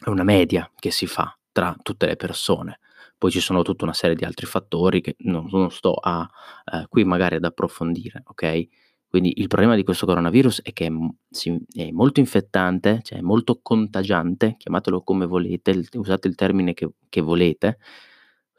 è 0.05 0.09
una 0.09 0.23
media 0.23 0.71
che 0.79 0.91
si 0.91 1.07
fa 1.07 1.37
tra 1.53 1.77
tutte 1.83 2.07
le 2.07 2.17
persone. 2.17 2.79
Poi 3.19 3.31
ci 3.31 3.41
sono 3.41 3.63
tutta 3.63 3.85
una 3.85 3.93
serie 3.93 4.17
di 4.17 4.25
altri 4.25 4.47
fattori 4.47 5.01
che 5.01 5.17
non, 5.19 5.47
non 5.51 5.71
sto 5.71 5.95
a 5.95 6.29
eh, 6.73 6.87
qui 6.89 7.05
magari 7.05 7.37
ad 7.37 7.45
approfondire, 7.45 8.23
ok? 8.27 8.69
Quindi 9.11 9.41
il 9.41 9.49
problema 9.49 9.75
di 9.75 9.83
questo 9.83 10.07
coronavirus 10.07 10.63
è 10.63 10.73
che 10.73 10.87
è, 10.87 10.91
si, 11.29 11.61
è 11.73 11.91
molto 11.91 12.21
infettante, 12.21 13.01
cioè 13.03 13.21
molto 13.21 13.59
contagiante, 13.61 14.55
chiamatelo 14.57 15.03
come 15.03 15.27
volete, 15.27 15.83
usate 15.95 16.29
il 16.29 16.37
termine 16.37 16.75
che, 16.75 16.89
che 17.09 17.21
volete, 17.21 17.79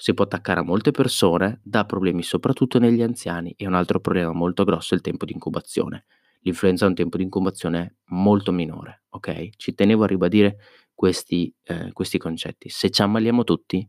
si 0.01 0.15
può 0.15 0.25
attaccare 0.25 0.62
a 0.62 0.63
molte 0.63 0.89
persone, 0.89 1.60
dà 1.63 1.86
problemi 1.86 2.24
soprattutto 2.24 2.79
negli 2.79 3.03
anziani 3.03 3.53
e 3.55 3.67
un 3.67 3.75
altro 3.75 4.00
problema 4.00 4.31
molto 4.31 4.63
grosso 4.63 4.96
è 4.96 4.98
il 4.98 5.03
tempo 5.03 5.25
di 5.25 5.34
incubazione. 5.34 6.05
L'influenza 6.39 6.86
ha 6.86 6.88
un 6.88 6.96
tempo 6.96 7.17
di 7.17 7.24
incubazione 7.24 7.98
molto 8.05 8.51
minore, 8.51 9.03
ok? 9.10 9.50
Ci 9.55 9.75
tenevo 9.75 10.05
a 10.05 10.08
ribadire 10.08 10.58
questi, 10.96 11.53
eh, 11.65 11.91
questi 11.93 12.17
concetti. 12.17 12.67
Se 12.67 12.89
ci 12.89 13.03
ammaliamo 13.03 13.43
tutti, 13.43 13.88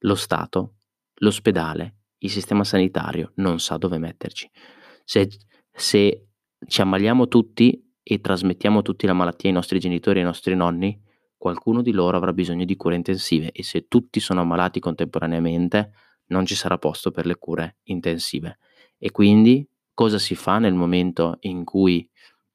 lo 0.00 0.14
Stato, 0.14 0.74
l'ospedale, 1.20 1.94
il 2.18 2.30
sistema 2.30 2.62
sanitario 2.62 3.32
non 3.36 3.58
sa 3.58 3.78
dove 3.78 3.96
metterci. 3.96 4.50
Se, 5.02 5.30
se 5.72 6.26
ci 6.66 6.80
ammaliamo 6.82 7.26
tutti 7.26 7.82
e 8.02 8.20
trasmettiamo 8.20 8.82
tutti 8.82 9.06
la 9.06 9.14
malattia 9.14 9.48
ai 9.48 9.54
nostri 9.54 9.78
genitori 9.78 10.18
e 10.18 10.20
ai 10.20 10.26
nostri 10.26 10.54
nonni, 10.54 11.02
qualcuno 11.44 11.82
di 11.82 11.92
loro 11.92 12.16
avrà 12.16 12.32
bisogno 12.32 12.64
di 12.64 12.74
cure 12.74 12.94
intensive 12.94 13.52
e 13.52 13.62
se 13.62 13.86
tutti 13.86 14.18
sono 14.18 14.40
ammalati 14.40 14.80
contemporaneamente 14.80 15.92
non 16.28 16.46
ci 16.46 16.54
sarà 16.54 16.78
posto 16.78 17.10
per 17.10 17.26
le 17.26 17.36
cure 17.36 17.80
intensive. 17.82 18.56
E 18.96 19.10
quindi 19.10 19.68
cosa 19.92 20.18
si 20.18 20.34
fa 20.36 20.58
nel 20.58 20.72
momento 20.72 21.36
in 21.40 21.64
cui, 21.64 22.08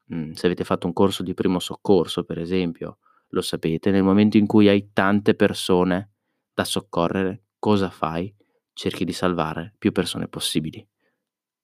mh, 0.06 0.16
mm, 0.16 0.30
se 0.32 0.46
avete 0.46 0.64
fatto 0.64 0.88
un 0.88 0.92
corso 0.92 1.22
di 1.22 1.34
primo 1.34 1.60
soccorso, 1.60 2.24
per 2.24 2.40
esempio, 2.40 2.98
lo 3.28 3.42
sapete, 3.42 3.92
nel 3.92 4.02
momento 4.02 4.38
in 4.38 4.48
cui 4.48 4.66
hai 4.66 4.90
tante 4.92 5.36
persone 5.36 6.14
da 6.52 6.64
soccorrere, 6.64 7.44
cosa 7.60 7.90
fai? 7.90 8.34
Cerchi 8.72 9.04
di 9.04 9.12
salvare 9.12 9.72
più 9.78 9.92
persone 9.92 10.26
possibili. 10.26 10.84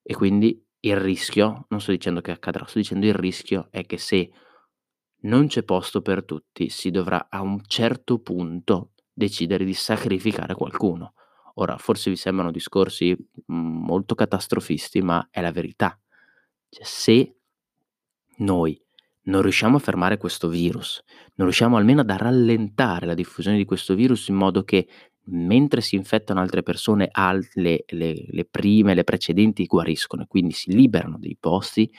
E 0.01 0.15
quindi 0.15 0.65
il 0.79 0.97
rischio, 0.97 1.67
non 1.71 1.81
sto 1.81 1.91
dicendo 1.91 2.21
che 2.21 2.31
accadrà, 2.31 2.67
sto 2.67 2.79
dicendo 2.79 3.05
il 3.05 3.15
rischio 3.15 3.67
è 3.73 3.85
che 3.85 3.99
se 3.99 4.31
non 5.21 5.47
c'è 5.47 5.63
posto 5.63 6.03
per 6.03 6.25
tutti, 6.25 6.69
si 6.69 6.91
dovrà 6.91 7.29
a 7.31 7.41
un 7.41 7.63
certo 7.67 8.19
punto 8.19 8.93
decidere 9.13 9.65
di 9.65 9.75
sacrificare 9.75 10.55
qualcuno. 10.55 11.15
Ora, 11.55 11.79
forse 11.79 12.11
vi 12.11 12.17
sembrano 12.17 12.51
discorsi 12.51 13.13
mm, 13.13 13.85
molto 13.85 14.15
catastrofisti, 14.15 15.01
ma 15.01 15.29
è 15.31 15.41
la 15.41 15.53
verità. 15.53 15.99
Cioè, 16.69 16.85
se 16.85 17.37
noi 18.39 18.81
non 19.23 19.43
riusciamo 19.43 19.79
a 19.79 19.81
fermare 19.81 20.19
questo 20.19 20.49
virus, 20.49 21.03
non 21.37 21.47
riusciamo 21.47 21.77
almeno 21.77 22.03
ad 22.03 22.11
rallentare 22.11 23.07
la 23.07 23.15
diffusione 23.15 23.57
di 23.57 23.65
questo 23.65 23.95
virus 23.95 24.29
in 24.29 24.37
modo 24.37 24.65
che 24.65 24.87
mentre 25.29 25.81
si 25.81 25.97
infettano 25.97 26.41
altre 26.41 26.63
persone, 26.63 27.11
le, 27.55 27.85
le, 27.87 28.27
le 28.29 28.45
prime, 28.45 28.95
le 28.95 29.03
precedenti 29.03 29.67
guariscono 29.67 30.23
e 30.23 30.27
quindi 30.27 30.53
si 30.53 30.73
liberano 30.73 31.19
dei 31.19 31.37
posti 31.41 31.91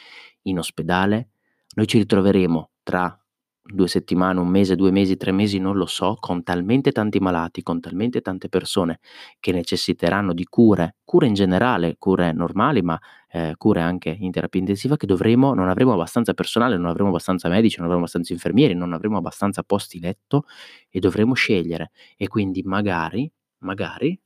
in 0.44 0.60
ospedale, 0.60 1.32
noi 1.76 1.88
ci 1.88 1.98
ritroveremo 1.98 2.70
tra 2.88 3.22
due 3.62 3.90
settimane, 3.90 4.40
un 4.40 4.48
mese, 4.48 4.78
due 4.78 4.92
mesi, 4.92 5.18
tre 5.18 5.34
mesi, 5.34 5.60
non 5.60 5.76
lo 5.76 5.86
so, 5.86 6.16
con 6.22 6.42
talmente 6.42 6.94
tanti 6.94 7.20
malati, 7.20 7.62
con 7.64 7.82
talmente 7.82 8.22
tante 8.22 8.48
persone 8.48 9.00
che 9.42 9.52
necessiteranno 9.52 10.32
di 10.34 10.46
cure, 10.46 10.96
cure 11.04 11.28
in 11.28 11.34
generale, 11.34 11.98
cure 12.00 12.32
normali, 12.32 12.82
ma 12.82 12.98
eh, 13.30 13.56
cure 13.58 13.82
anche 13.82 14.16
in 14.18 14.32
terapia 14.32 14.62
intensiva, 14.62 14.96
che 14.96 15.06
dovremo, 15.06 15.54
non 15.54 15.68
avremo 15.68 15.92
abbastanza 15.92 16.34
personale, 16.34 16.78
non 16.78 16.86
avremo 16.86 17.10
abbastanza 17.10 17.50
medici, 17.50 17.76
non 17.76 17.88
avremo 17.88 18.04
abbastanza 18.04 18.32
infermieri, 18.32 18.74
non 18.74 18.94
avremo 18.94 19.18
abbastanza 19.18 19.64
posti 19.64 20.00
letto 20.00 20.46
e 20.90 21.00
dovremo 21.02 21.34
scegliere. 21.34 21.92
E 22.16 22.30
quindi 22.30 22.62
magari, 22.64 23.30
magari 23.60 24.18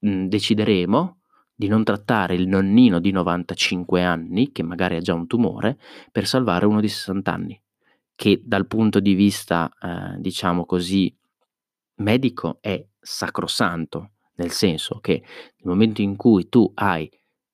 mh, 0.00 0.08
mm, 0.08 0.26
decideremo 0.28 1.18
di 1.54 1.68
non 1.68 1.84
trattare 1.84 2.34
il 2.34 2.48
nonnino 2.48 2.98
di 2.98 3.12
95 3.12 4.02
anni, 4.02 4.50
che 4.50 4.62
magari 4.62 4.96
ha 4.96 5.00
già 5.00 5.14
un 5.14 5.26
tumore, 5.26 5.78
per 6.10 6.26
salvare 6.26 6.66
uno 6.66 6.80
di 6.80 6.88
60 6.88 7.32
anni, 7.32 7.62
che 8.14 8.40
dal 8.44 8.66
punto 8.66 9.00
di 9.00 9.14
vista, 9.14 9.70
eh, 9.80 10.18
diciamo 10.18 10.64
così, 10.64 11.14
medico 11.96 12.58
è 12.60 12.84
sacrosanto, 12.98 14.10
nel 14.36 14.50
senso 14.50 14.98
che 15.00 15.22
nel 15.22 15.72
momento 15.72 16.02
in 16.02 16.16
cui 16.16 16.48
tu 16.48 16.70
hai 16.74 17.08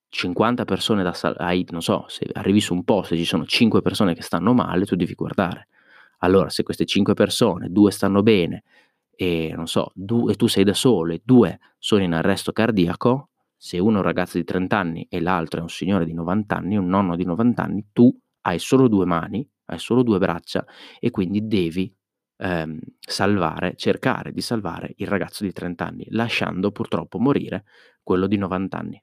50 0.09 0.65
persone 0.65 1.03
da 1.03 1.13
salvare, 1.13 1.65
non 1.71 1.83
so, 1.83 2.05
se 2.09 2.27
arrivi 2.33 2.61
su 2.61 2.75
un 2.75 2.85
posto 2.85 3.15
e 3.15 3.17
ci 3.19 3.25
sono 3.25 3.45
5 3.45 3.83
persone 3.83 4.15
che 4.15 4.23
stanno 4.23 4.53
male, 4.55 4.87
tu 4.87 4.97
devi 4.97 5.15
guardare. 5.15 5.69
Allora, 6.19 6.49
se 6.49 6.63
queste 6.63 6.85
5 6.85 7.15
persone, 7.15 7.71
due 7.71 7.91
stanno 7.91 8.23
bene 8.23 8.65
e 9.15 9.53
non 9.55 9.67
so, 9.67 9.93
due, 9.95 10.35
tu 10.35 10.47
sei 10.47 10.65
da 10.65 10.75
solo 10.75 11.13
e 11.13 11.21
due 11.25 11.59
sono 11.79 12.03
in 12.03 12.13
arresto 12.13 12.53
cardiaco, 12.53 13.30
se 13.63 13.79
uno 13.79 13.97
è 13.97 13.99
un 13.99 14.07
ragazzo 14.07 14.39
di 14.39 14.45
30 14.45 14.79
anni 14.79 15.07
e 15.11 15.21
l'altro 15.21 15.61
è 15.61 15.63
un 15.63 15.69
signore 15.69 16.07
di 16.07 16.15
90 16.15 16.57
anni, 16.57 16.77
un 16.79 16.87
nonno 16.87 17.15
di 17.15 17.25
90 17.27 17.63
anni, 17.63 17.89
tu 17.93 18.11
hai 18.43 18.59
solo 18.59 18.89
due 18.89 19.05
mani, 19.05 19.47
hai 19.67 19.79
solo 19.79 20.03
due 20.03 20.17
braccia 20.17 20.65
e 20.99 21.11
quindi 21.11 21.47
devi 21.47 21.95
ehm, 22.39 22.79
salvare, 22.99 23.75
cercare 23.77 24.33
di 24.33 24.41
salvare 24.41 24.95
il 24.97 25.07
ragazzo 25.07 25.45
di 25.45 25.53
30 25.53 25.85
anni, 25.85 26.07
lasciando 26.09 26.73
purtroppo 26.73 27.19
morire 27.19 27.65
quello 28.03 28.27
di 28.27 28.39
90 28.39 28.79
anni. 28.79 29.03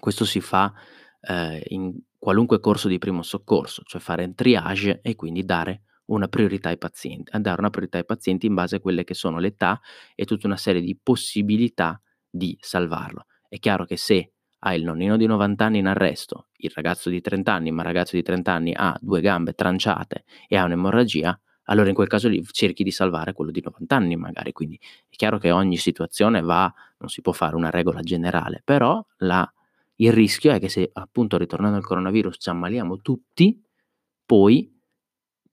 Questo 0.00 0.24
si 0.24 0.40
fa 0.40 0.74
eh, 1.20 1.62
in 1.68 1.96
qualunque 2.18 2.58
corso 2.58 2.88
di 2.88 2.98
primo 2.98 3.22
soccorso, 3.22 3.82
cioè 3.84 4.00
fare 4.00 4.24
un 4.24 4.34
triage 4.34 4.98
e 5.02 5.14
quindi 5.14 5.44
dare 5.44 5.82
una 6.06 6.26
priorità 6.26 6.70
ai 6.70 6.78
pazienti, 6.78 7.30
dare 7.40 7.60
una 7.60 7.70
priorità 7.70 7.98
ai 7.98 8.04
pazienti 8.04 8.46
in 8.46 8.54
base 8.54 8.74
a 8.76 8.80
quelle 8.80 9.04
che 9.04 9.14
sono 9.14 9.38
l'età 9.38 9.80
e 10.16 10.24
tutta 10.24 10.48
una 10.48 10.56
serie 10.56 10.80
di 10.80 10.98
possibilità 11.00 12.02
di 12.28 12.58
salvarlo. 12.60 13.26
È 13.52 13.58
chiaro 13.58 13.84
che 13.84 13.98
se 13.98 14.32
hai 14.60 14.78
il 14.78 14.84
nonnino 14.84 15.18
di 15.18 15.26
90 15.26 15.62
anni 15.62 15.76
in 15.76 15.86
arresto, 15.86 16.46
il 16.56 16.72
ragazzo 16.74 17.10
di 17.10 17.20
30 17.20 17.52
anni, 17.52 17.70
ma 17.70 17.82
il 17.82 17.86
ragazzo 17.88 18.16
di 18.16 18.22
30 18.22 18.50
anni 18.50 18.72
ha 18.74 18.96
due 18.98 19.20
gambe 19.20 19.52
tranciate 19.52 20.24
e 20.48 20.56
ha 20.56 20.64
un'emorragia, 20.64 21.38
allora 21.64 21.90
in 21.90 21.94
quel 21.94 22.08
caso 22.08 22.28
lì 22.28 22.42
cerchi 22.46 22.82
di 22.82 22.90
salvare 22.90 23.34
quello 23.34 23.50
di 23.50 23.60
90 23.62 23.94
anni 23.94 24.16
magari. 24.16 24.52
Quindi 24.52 24.80
è 25.06 25.16
chiaro 25.16 25.36
che 25.36 25.50
ogni 25.50 25.76
situazione 25.76 26.40
va, 26.40 26.72
non 26.96 27.10
si 27.10 27.20
può 27.20 27.32
fare 27.32 27.54
una 27.54 27.68
regola 27.68 28.00
generale, 28.00 28.62
però 28.64 29.04
la, 29.18 29.46
il 29.96 30.12
rischio 30.14 30.50
è 30.50 30.58
che 30.58 30.70
se 30.70 30.88
appunto 30.90 31.36
ritornando 31.36 31.76
al 31.76 31.84
coronavirus 31.84 32.36
ci 32.38 32.48
ammaliamo 32.48 33.02
tutti, 33.02 33.62
poi 34.24 34.80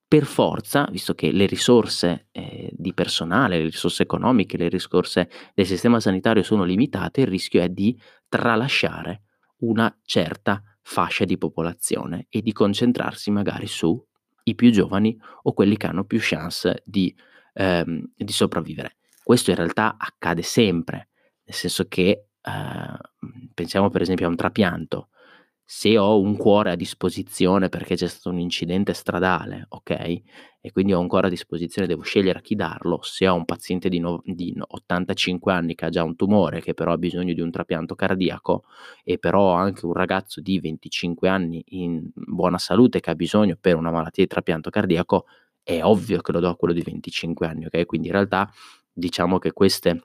per 0.09 0.25
forza, 0.25 0.87
visto 0.89 1.13
che 1.13 1.31
le 1.31 1.45
risorse 1.45 2.29
eh, 2.31 2.71
di 2.73 2.95
personale, 2.95 3.59
le 3.59 3.65
risorse 3.65 4.01
economiche, 4.01 4.57
le 4.57 4.67
risorse 4.67 5.29
del 5.53 5.67
sistema 5.67 5.99
sanitario 5.99 6.41
sono 6.41 6.63
limitate, 6.63 7.21
il 7.21 7.27
rischio 7.27 7.61
è 7.61 7.69
di 7.69 7.95
tralasciare 8.27 9.21
una 9.59 9.95
certa 10.03 10.63
fascia 10.81 11.25
di 11.25 11.37
popolazione 11.37 12.25
e 12.27 12.41
di 12.41 12.51
concentrarsi 12.53 13.29
magari 13.29 13.67
sui 13.67 14.01
più 14.55 14.71
giovani 14.71 15.15
o 15.43 15.53
quelli 15.53 15.77
che 15.77 15.85
hanno 15.85 16.05
più 16.05 16.17
chance 16.19 16.81
di, 16.83 17.15
ehm, 17.53 18.13
di 18.15 18.33
sopravvivere. 18.33 18.95
Questo 19.23 19.51
in 19.51 19.57
realtà 19.57 19.95
accade 19.99 20.41
sempre, 20.41 21.09
nel 21.43 21.55
senso 21.55 21.87
che 21.87 22.29
eh, 22.41 22.97
pensiamo 23.53 23.91
per 23.91 24.01
esempio 24.01 24.25
a 24.25 24.29
un 24.29 24.35
trapianto 24.35 25.09
se 25.71 25.99
ho 25.99 26.19
un 26.19 26.35
cuore 26.35 26.71
a 26.71 26.75
disposizione 26.75 27.69
perché 27.69 27.93
c'è 27.95 28.07
stato 28.07 28.29
un 28.29 28.39
incidente 28.39 28.91
stradale, 28.93 29.67
ok? 29.69 29.91
E 30.61 30.71
quindi 30.71 30.93
ho 30.93 30.99
un 30.99 31.07
cuore 31.07 31.27
a 31.27 31.29
disposizione, 31.29 31.87
devo 31.87 32.01
scegliere 32.01 32.39
a 32.39 32.41
chi 32.41 32.55
darlo. 32.55 33.01
Se 33.03 33.27
ho 33.27 33.35
un 33.35 33.45
paziente 33.45 33.87
di, 33.87 33.99
no, 33.99 34.19
di 34.25 34.51
85 34.57 35.53
anni 35.53 35.75
che 35.75 35.85
ha 35.85 35.89
già 35.89 36.03
un 36.03 36.15
tumore, 36.15 36.59
che 36.59 36.73
però 36.73 36.93
ha 36.93 36.97
bisogno 36.97 37.35
di 37.35 37.41
un 37.41 37.51
trapianto 37.51 37.93
cardiaco, 37.93 38.63
e 39.03 39.19
però 39.19 39.51
ho 39.51 39.53
anche 39.53 39.85
un 39.85 39.93
ragazzo 39.93 40.41
di 40.41 40.59
25 40.59 41.29
anni 41.29 41.63
in 41.67 42.09
buona 42.15 42.57
salute 42.57 42.99
che 42.99 43.11
ha 43.11 43.15
bisogno 43.15 43.55
per 43.61 43.75
una 43.75 43.91
malattia 43.91 44.23
di 44.23 44.29
trapianto 44.29 44.71
cardiaco, 44.71 45.25
è 45.61 45.83
ovvio 45.83 46.21
che 46.21 46.31
lo 46.31 46.39
do 46.39 46.49
a 46.49 46.55
quello 46.55 46.73
di 46.73 46.81
25 46.81 47.45
anni, 47.45 47.65
ok? 47.67 47.85
Quindi 47.85 48.07
in 48.07 48.13
realtà 48.13 48.51
diciamo 48.91 49.37
che 49.37 49.51
queste 49.53 50.01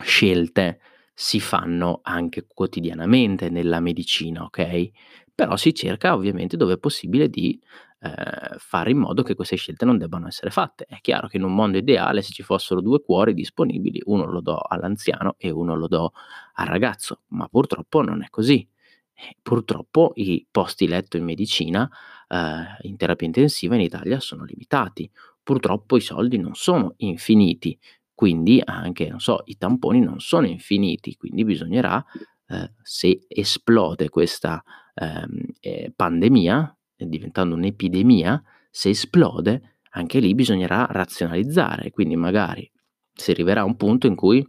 scelte 0.00 0.78
si 1.14 1.40
fanno 1.40 2.00
anche 2.02 2.46
quotidianamente 2.46 3.50
nella 3.50 3.80
medicina, 3.80 4.44
okay, 4.44 4.92
però 5.34 5.56
si 5.56 5.74
cerca 5.74 6.14
ovviamente 6.14 6.56
dove 6.56 6.74
è 6.74 6.78
possibile 6.78 7.28
di, 7.28 7.60
ehm, 8.00 8.56
fare 8.58 8.90
in 8.90 8.98
modo 8.98 9.22
che 9.22 9.34
queste 9.34 9.56
scelte 9.56 9.84
non 9.84 9.98
debbano 9.98 10.26
essere 10.26 10.50
fatte. 10.50 10.84
È 10.86 10.98
chiaro 11.00 11.28
che 11.28 11.36
in 11.36 11.44
un 11.44 11.54
mondo 11.54 11.78
ideale 11.78 12.22
se 12.22 12.32
ci 12.32 12.42
fossero 12.42 12.80
2 12.80 13.02
cuori 13.02 13.34
disponibili, 13.34 14.00
uno 14.06 14.24
lo 14.30 14.40
do 14.40 14.56
all'anziano 14.58 15.34
e 15.38 15.50
uno 15.50 15.74
lo 15.76 15.86
do 15.88 16.12
al 16.54 16.66
ragazzo, 16.66 17.20
ma 17.28 17.46
purtroppo 17.48 18.02
non 18.02 18.22
è 18.22 18.28
così. 18.30 18.66
Eh, 19.14 19.36
purtroppo 19.42 20.12
i 20.16 20.46
posti 20.50 20.88
letto 20.88 21.16
in 21.16 21.24
medicina, 21.24 21.88
ehm, 22.28 22.64
in 22.82 22.96
terapia 22.96 23.26
intensiva 23.26 23.74
in 23.74 23.82
Italia 23.82 24.20
sono 24.20 24.44
limitati. 24.44 25.10
Purtroppo 25.42 25.96
i 25.96 26.00
soldi 26.00 26.38
non 26.38 26.54
sono 26.54 26.94
infiniti, 26.98 27.78
quindi 28.14 28.60
anche, 28.64 29.08
non 29.08 29.20
so, 29.20 29.42
i 29.46 29.56
tamponi 29.56 30.00
non 30.00 30.20
sono 30.20 30.46
infiniti, 30.46 31.16
quindi 31.16 31.44
bisognerà, 31.44 32.04
ehm, 32.48 32.72
se 32.82 33.24
esplode 33.28 34.08
questa, 34.08 34.62
ehm, 34.94 35.40
ehm, 35.60 35.92
pandemia, 35.96 36.76
diventando 36.96 37.54
un'epidemia, 37.56 38.42
se 38.70 38.90
esplode 38.90 39.76
anche 39.94 40.20
lì 40.20 40.34
bisognerà 40.34 40.86
razionalizzare, 40.90 41.90
quindi 41.90 42.16
magari 42.16 42.70
si 43.14 43.30
arriverà 43.32 43.62
a 43.62 43.64
un 43.64 43.76
punto 43.76 44.06
in 44.06 44.14
cui 44.14 44.46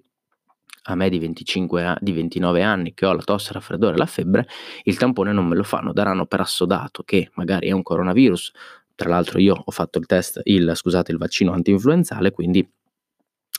a 0.87 0.95
me 0.95 1.09
di 1.09 1.17
25 1.19 1.83
a 1.85 1.97
di 1.99 2.11
29 2.11 2.61
anni 2.61 2.93
che 2.93 3.05
ho 3.05 3.13
la 3.13 3.21
tosse, 3.23 3.49
il 3.49 3.55
raffreddore 3.55 3.95
e 3.95 3.97
la 3.97 4.05
febbre, 4.05 4.47
il 4.83 4.97
tampone 4.97 5.31
non 5.31 5.47
me 5.47 5.55
lo 5.55 5.63
fanno, 5.63 5.93
daranno 5.93 6.25
per 6.25 6.41
assodato 6.41 7.03
che 7.03 7.29
magari 7.35 7.67
è 7.69 7.71
un 7.71 7.83
coronavirus. 7.83 8.51
Tra 8.95 9.09
l'altro 9.09 9.39
io 9.39 9.55
ho 9.65 9.71
fatto 9.71 9.97
il 9.99 10.05
test 10.05 10.41
il 10.43 10.71
scusate, 10.75 11.11
il 11.11 11.17
vaccino 11.17 11.53
antinfluenzale, 11.53 12.31
quindi 12.31 12.67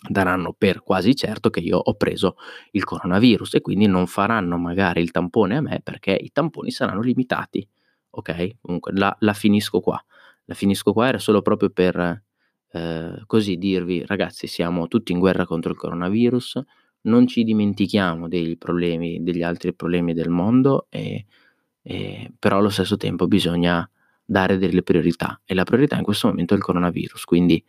daranno 0.09 0.55
per 0.57 0.83
quasi 0.83 1.15
certo 1.15 1.51
che 1.51 1.61
io 1.61 1.79
ho 1.79 1.95
preso 1.95 2.37
il 2.73 2.85
coronavirus 2.85 3.55
e 3.55 3.61
quindi 3.61 3.87
non 3.87 4.07
faranno 4.07 4.59
magari 4.59 5.01
il 5.01 5.11
tampone 5.11 5.57
a 5.57 5.61
me 5.61 5.81
perché 5.83 6.13
i 6.13 6.31
tamponi 6.33 6.71
saranno 6.71 7.01
limitati. 7.01 7.67
Ok? 8.11 8.57
Comunque 8.61 8.93
la, 8.95 9.15
la 9.21 9.33
finisco 9.33 9.81
qua. 9.81 10.03
La 10.47 10.55
finisco 10.55 10.93
qua, 10.93 11.09
era 11.09 11.19
solo 11.19 11.41
proprio 11.41 11.71
per 11.71 12.23
eh, 12.75 13.23
così 13.27 13.57
dirvi, 13.57 14.05
ragazzi, 14.05 14.47
siamo 14.47 14.89
tutti 14.89 15.13
in 15.13 15.21
guerra 15.21 15.47
contro 15.47 15.71
il 15.71 15.79
coronavirus, 15.79 16.61
non 17.03 17.27
ci 17.27 17.45
dimentichiamo 17.45 18.29
dei 18.29 18.57
problemi, 18.57 19.23
degli 19.23 19.43
altri 19.43 19.73
problemi 19.75 20.13
del 20.13 20.29
mondo, 20.29 20.87
e, 20.91 21.25
e, 21.83 22.33
però 22.39 22.59
allo 22.59 22.71
stesso 22.71 22.97
tempo 22.97 23.27
bisogna 23.27 23.89
dare 24.25 24.59
delle 24.59 24.83
priorità 24.83 25.41
e 25.45 25.55
la 25.55 25.65
priorità 25.65 25.97
in 25.97 26.03
questo 26.03 26.29
momento 26.29 26.55
è 26.55 26.57
il 26.57 26.63
coronavirus, 26.63 27.25
quindi 27.25 27.63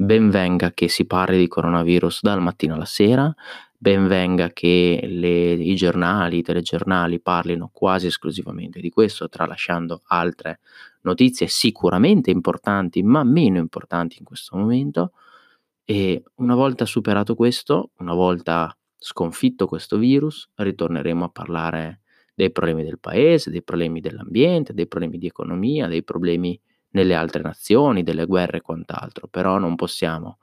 ben 0.00 0.30
venga 0.30 0.70
che 0.70 0.88
si 0.88 1.04
parli 1.04 1.36
di 1.36 1.46
coronavirus 1.46 2.22
dal 2.22 2.40
mattino 2.40 2.72
alla 2.72 2.86
sera, 2.86 3.32
ben 3.76 4.06
venga 4.06 4.48
che 4.48 4.98
le, 5.04 5.52
i 5.52 5.74
giornali, 5.74 6.38
i 6.38 6.42
telegiornali 6.42 7.20
parlino 7.20 7.68
quasi 7.70 8.06
esclusivamente 8.06 8.80
di 8.80 8.88
questo, 8.88 9.28
tralasciando 9.28 10.00
altre 10.06 10.60
notizie 11.02 11.48
sicuramente 11.48 12.30
importanti, 12.30 13.02
ma 13.02 13.22
meno 13.24 13.58
importanti 13.58 14.16
in 14.18 14.24
questo 14.24 14.56
momento. 14.56 15.12
E 15.84 16.22
una 16.36 16.54
volta 16.54 16.86
superato 16.86 17.34
questo, 17.34 17.90
una 17.98 18.14
volta 18.14 18.74
sconfitto 18.96 19.66
questo 19.66 19.98
virus, 19.98 20.48
ritorneremo 20.54 21.26
a 21.26 21.28
parlare 21.28 22.00
dei 22.34 22.50
problemi 22.50 22.84
del 22.84 22.98
paese, 22.98 23.50
dei 23.50 23.62
problemi 23.62 24.00
dell'ambiente, 24.00 24.72
dei 24.72 24.86
problemi 24.86 25.18
di 25.18 25.26
economia, 25.26 25.88
dei 25.88 26.02
problemi 26.02 26.58
nelle 26.90 27.14
altre 27.14 27.42
nazioni, 27.42 28.02
delle 28.02 28.26
guerre 28.26 28.58
e 28.58 28.62
quant'altro, 28.62 29.28
però 29.28 29.58
non 29.58 29.74
possiamo 29.76 30.38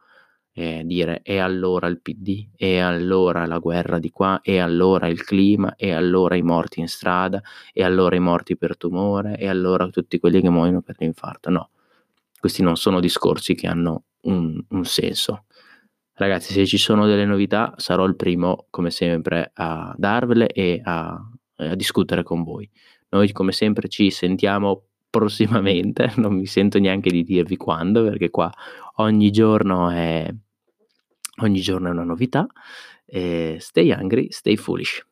eh, 0.57 0.81
dire 0.85 1.21
e 1.21 1.37
allora 1.37 1.87
il 1.87 2.01
PD, 2.01 2.47
e 2.55 2.79
allora 2.79 3.45
la 3.45 3.59
guerra 3.59 3.99
di 3.99 4.09
qua, 4.09 4.41
e 4.41 4.57
allora 4.57 5.07
il 5.07 5.23
clima, 5.23 5.75
e 5.75 5.91
allora 5.91 6.35
i 6.35 6.41
morti 6.41 6.79
in 6.79 6.87
strada, 6.87 7.41
e 7.71 7.83
allora 7.83 8.15
i 8.15 8.19
morti 8.19 8.57
per 8.57 8.75
tumore, 8.75 9.37
e 9.37 9.47
allora 9.47 9.87
tutti 9.89 10.19
quelli 10.19 10.41
che 10.41 10.49
muoiono 10.49 10.81
per 10.81 10.95
l'infarto. 10.97 11.51
No, 11.51 11.69
questi 12.39 12.63
non 12.63 12.75
sono 12.75 12.99
discorsi 12.99 13.53
che 13.53 13.67
hanno 13.67 14.05
un, 14.21 14.59
un 14.69 14.85
senso. 14.85 15.45
Ragazzi, 16.13 16.53
se 16.53 16.65
ci 16.65 16.79
sono 16.79 17.05
delle 17.05 17.25
novità, 17.25 17.75
sarò 17.77 18.03
il 18.05 18.15
primo, 18.15 18.65
come 18.71 18.89
sempre, 18.89 19.51
a 19.53 19.93
darvele 19.95 20.47
e 20.47 20.81
a, 20.83 21.15
a 21.57 21.75
discutere 21.75 22.23
con 22.23 22.41
voi. 22.43 22.67
Noi, 23.09 23.31
come 23.31 23.51
sempre, 23.51 23.87
ci 23.87 24.09
sentiamo 24.09 24.86
prossimamente, 25.09 26.13
non 26.17 26.35
mi 26.35 26.45
sento 26.45 26.79
neanche 26.79 27.09
di 27.09 27.23
dirvi 27.23 27.57
quando, 27.57 28.03
perché 28.03 28.29
qua 28.29 28.51
ogni 28.95 29.31
giorno 29.31 29.89
è, 29.89 30.33
ogni 31.41 31.59
giorno 31.61 31.87
è 31.87 31.91
una 31.91 32.03
novità. 32.03 32.47
Eh, 33.05 33.57
stay 33.59 33.91
hungry, 33.91 34.27
stay 34.31 34.55
foolish. 34.55 35.05